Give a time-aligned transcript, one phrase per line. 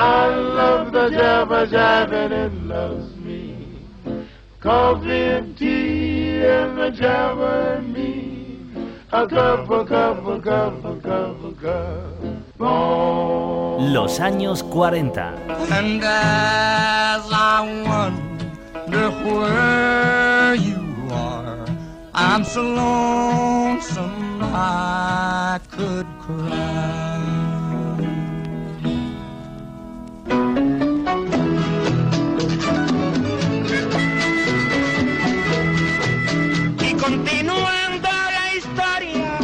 [0.00, 3.56] I love the jabba jiving, it loves me.
[4.60, 8.62] Coffee and tea and the jabba and me.
[9.10, 12.08] A cup, a cup, a cup, a cup, a cup.
[13.80, 15.34] Los años 40.
[15.72, 21.66] And as I wonder where you are,
[22.14, 27.07] I'm so lonesome I could cry.
[37.08, 39.38] Continuando la historia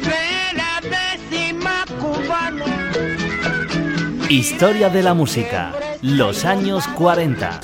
[0.00, 2.92] de la décima cubana.
[4.28, 7.60] Historia de la música, los años 40.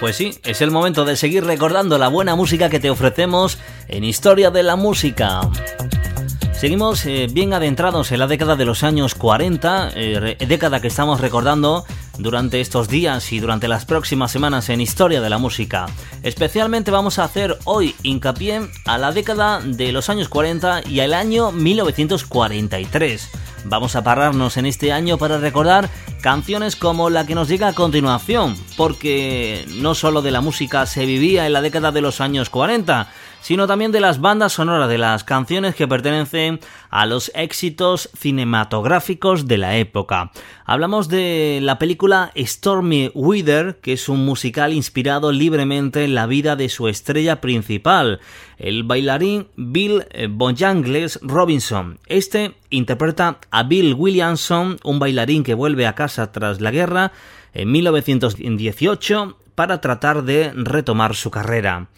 [0.00, 4.02] Pues sí, es el momento de seguir recordando la buena música que te ofrecemos en
[4.02, 5.42] Historia de la Música.
[6.60, 11.18] Seguimos eh, bien adentrados en la década de los años 40, eh, década que estamos
[11.18, 11.86] recordando
[12.18, 15.86] durante estos días y durante las próximas semanas en Historia de la Música.
[16.22, 21.14] Especialmente vamos a hacer hoy hincapié a la década de los años 40 y al
[21.14, 23.30] año 1943.
[23.64, 25.88] Vamos a pararnos en este año para recordar
[26.22, 31.06] canciones como la que nos llega a continuación, porque no solo de la música se
[31.06, 33.08] vivía en la década de los años 40,
[33.40, 36.60] sino también de las bandas sonoras de las canciones que pertenecen
[36.90, 40.30] a los éxitos cinematográficos de la época.
[40.64, 46.56] Hablamos de la película Stormy Weather, que es un musical inspirado libremente en la vida
[46.56, 48.20] de su estrella principal,
[48.58, 51.98] el bailarín Bill Bojangles Robinson.
[52.06, 57.12] Este interpreta a Bill Williamson, un bailarín que vuelve a casa tras la guerra
[57.52, 61.88] en 1918 para tratar de retomar su carrera.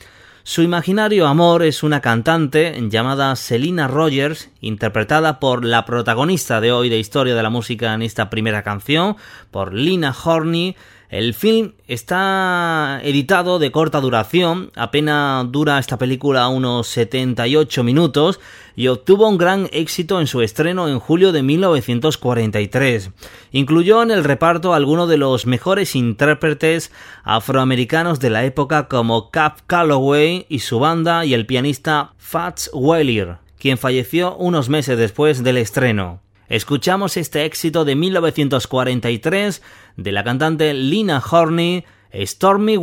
[0.44, 6.88] Su imaginario amor es una cantante llamada Selina Rogers, interpretada por la protagonista de hoy
[6.88, 9.16] de Historia de la Música en esta primera canción,
[9.52, 10.74] por Lina Horney,
[11.12, 18.40] el film está editado de corta duración, apenas dura esta película unos 78 minutos
[18.76, 23.10] y obtuvo un gran éxito en su estreno en julio de 1943.
[23.52, 26.90] Incluyó en el reparto algunos de los mejores intérpretes
[27.24, 33.36] afroamericanos de la época como Cap Calloway y su banda y el pianista Fats Waller,
[33.58, 36.22] quien falleció unos meses después del estreno.
[36.52, 39.62] Escuchamos este éxito de 1943
[39.96, 42.76] de la cantante Lina Horney, Stormy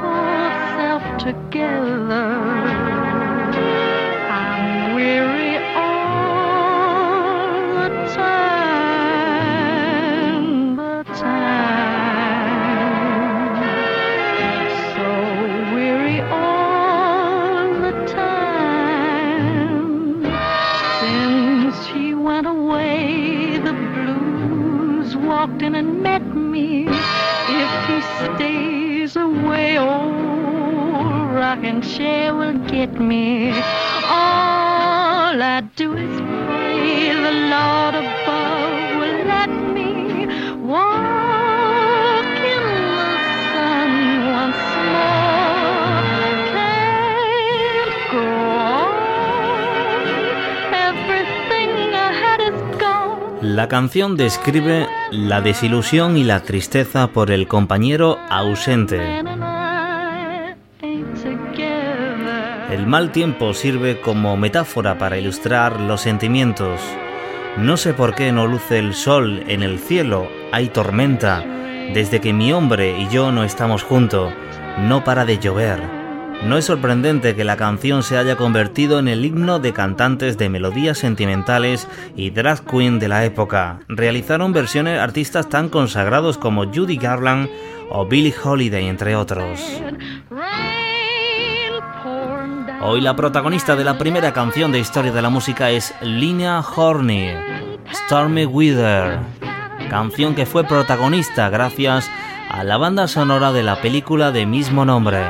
[0.00, 2.28] pull itself together.
[4.30, 9.66] I'm weary all the time,
[10.76, 11.68] the time.
[14.94, 15.08] So
[15.74, 19.36] weary all the time.
[21.00, 26.86] Since she went away, the blues walked in and met me.
[26.88, 28.00] If he
[28.36, 29.78] stayed days away.
[29.78, 33.50] Old oh, rocking chair will get me.
[33.50, 38.27] All I do is pray the Lord above.
[53.48, 59.20] La canción describe la desilusión y la tristeza por el compañero ausente.
[62.70, 66.78] El mal tiempo sirve como metáfora para ilustrar los sentimientos.
[67.56, 71.42] No sé por qué no luce el sol en el cielo, hay tormenta.
[71.94, 74.30] Desde que mi hombre y yo no estamos juntos,
[74.78, 75.97] no para de llover.
[76.44, 80.48] No es sorprendente que la canción se haya convertido en el himno de cantantes de
[80.48, 83.80] melodías sentimentales y drag queen de la época.
[83.88, 87.50] Realizaron versiones artistas tan consagrados como Judy Garland
[87.90, 89.60] o Billie Holiday, entre otros.
[92.80, 97.34] Hoy la protagonista de la primera canción de historia de la música es Lina Horney,
[97.92, 99.18] Stormy Weather,
[99.90, 102.08] canción que fue protagonista gracias
[102.48, 105.26] a la banda sonora de la película de mismo nombre.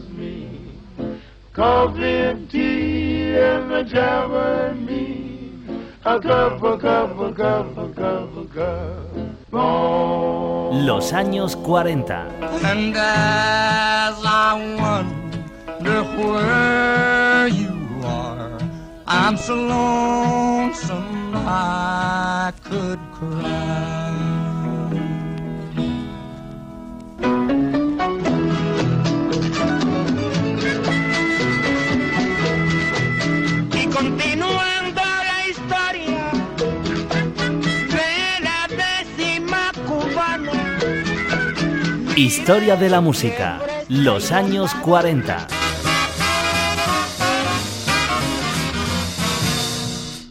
[1.57, 5.16] coffee, and tea and the jabba and me.
[10.87, 12.29] Los años 40.
[12.63, 14.55] And as I
[17.49, 17.75] you
[18.05, 18.59] are.
[19.09, 23.96] I'm so lonesome I could cry.
[42.17, 45.49] Historia de la música, los años 40.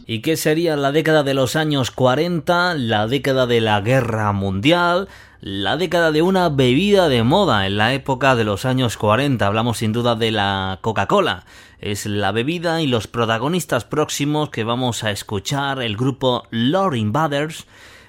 [0.04, 5.06] ¿Y qué sería la década de los años 40, la década de la guerra mundial,
[5.40, 9.46] la década de una bebida de moda en la época de los años 40?
[9.46, 11.44] Hablamos sin duda de la Coca-Cola.
[11.78, 17.64] Es la bebida y los protagonistas próximos que vamos a escuchar, el grupo Lord Invaders,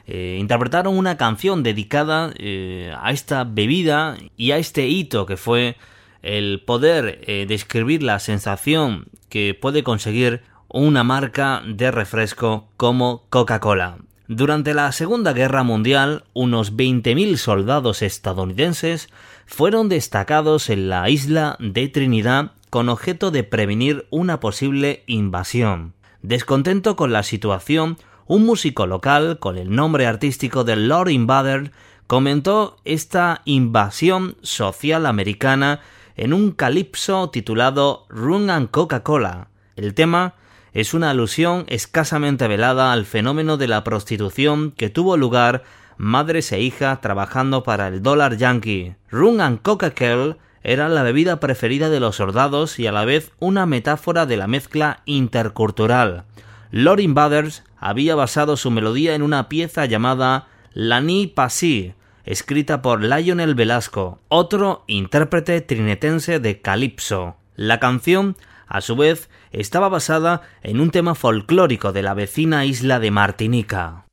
[0.07, 5.75] eh, interpretaron una canción dedicada eh, a esta bebida y a este hito que fue
[6.21, 13.97] el poder eh, describir la sensación que puede conseguir una marca de refresco como Coca-Cola.
[14.29, 19.09] Durante la Segunda Guerra Mundial, unos 20.000 soldados estadounidenses
[19.45, 25.93] fueron destacados en la isla de Trinidad con objeto de prevenir una posible invasión.
[26.21, 27.97] Descontento con la situación,
[28.27, 31.71] un músico local con el nombre artístico de Lord Invader
[32.07, 35.79] comentó esta invasión social americana
[36.15, 39.47] en un calipso titulado Run and Coca-Cola.
[39.75, 40.35] El tema
[40.73, 45.63] es una alusión escasamente velada al fenómeno de la prostitución que tuvo lugar
[45.97, 48.95] madres e hijas trabajando para el dólar yankee.
[49.09, 53.65] Rum and Coca-Cola era la bebida preferida de los soldados y a la vez una
[53.65, 56.25] metáfora de la mezcla intercultural.
[56.71, 61.93] Lord Invaders había basado su melodía en una pieza llamada La Ni Pasi,
[62.25, 67.37] escrita por Lionel Velasco, otro intérprete trinetense de Calypso.
[67.55, 68.35] La canción,
[68.67, 74.05] a su vez, estaba basada en un tema folclórico de la vecina isla de Martinica.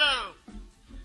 [0.00, 0.32] Oh,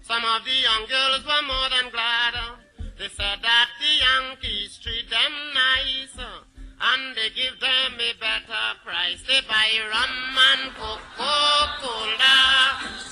[0.04, 2.34] some of the young girls were more than glad.
[2.36, 2.56] Oh.
[2.98, 6.16] They said that the Yankees treat them nice.
[6.18, 6.44] Oh,
[6.80, 9.22] and they give them a better price.
[9.28, 12.38] They buy rum and Coca-Cola.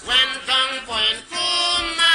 [0.07, 2.14] When Tongue Point, Kumana,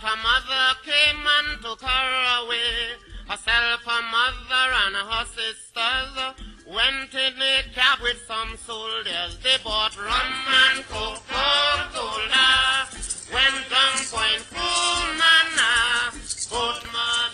[0.00, 2.96] but her mother came and took her away.
[3.28, 6.16] Herself, her mother, and her sisters
[6.66, 9.38] went in a cab with some soldiers.
[9.42, 10.32] They bought rum
[10.72, 12.88] and Coca-Cola.
[13.32, 14.44] Went down Point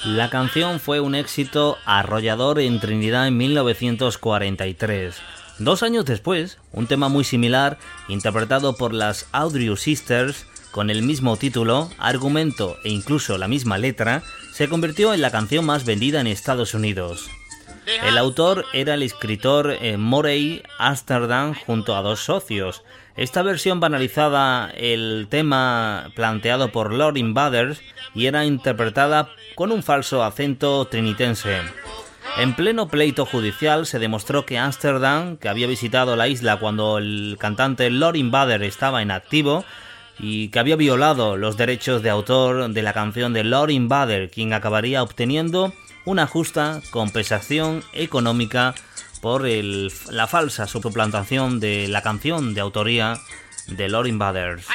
[0.05, 5.17] La canción fue un éxito arrollador en Trinidad en 1943.
[5.59, 10.45] Dos años después, un tema muy similar, interpretado por las Audrey Sisters,
[10.77, 15.65] con el mismo título, argumento e incluso la misma letra, se convirtió en la canción
[15.65, 17.31] más vendida en Estados Unidos.
[18.07, 22.83] El autor era el escritor eh, Morey Amsterdam junto a dos socios.
[23.17, 27.81] Esta versión banalizaba el tema planteado por Lord Invaders
[28.15, 31.63] y era interpretada con un falso acento trinitense.
[32.37, 37.39] En pleno pleito judicial se demostró que Amsterdam, que había visitado la isla cuando el
[37.41, 39.65] cantante Lord Invader estaba en activo,
[40.19, 44.53] y que había violado los derechos de autor de la canción de Lord Invader, quien
[44.53, 45.73] acabaría obteniendo
[46.05, 48.75] una justa compensación económica
[49.21, 53.19] por el- la falsa suplantación de la canción de autoría
[53.67, 54.67] de Lord Invaders.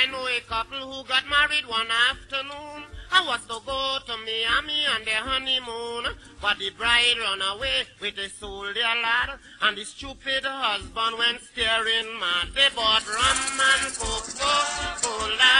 [3.14, 8.18] I was to go to Miami on the honeymoon, but the bride run away with
[8.18, 12.48] a soldier lad, and the stupid husband went staring mad.
[12.56, 15.52] They bought rum and Coca-Cola,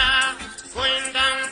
[0.74, 1.51] going down